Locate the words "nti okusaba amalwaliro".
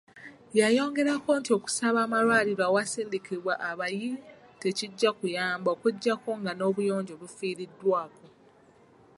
1.39-2.63